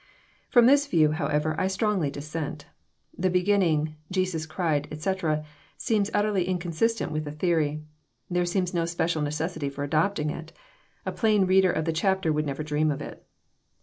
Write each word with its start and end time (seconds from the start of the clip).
From 0.49 0.65
this 0.65 0.87
view, 0.87 1.11
however, 1.11 1.53
I 1.59 1.67
strongly 1.67 2.09
dissent. 2.09 2.65
The 3.15 3.29
beginning, 3.29 3.97
Jesus 4.09 4.47
cried," 4.47 4.87
etc., 4.91 5.45
seems 5.77 6.09
utterly 6.11 6.45
inconsistent 6.45 7.11
with 7.11 7.23
the 7.23 7.31
theory. 7.31 7.83
There 8.27 8.47
seems 8.47 8.73
no 8.73 8.85
special 8.85 9.21
necessity 9.21 9.69
for 9.69 9.83
adopting 9.83 10.31
it. 10.31 10.53
A 11.05 11.11
plain 11.11 11.45
reader 11.45 11.71
of 11.71 11.85
the 11.85 11.93
chapter 11.93 12.33
would 12.33 12.47
never 12.47 12.63
dream 12.63 12.89
of 12.89 12.99
it. 12.99 13.23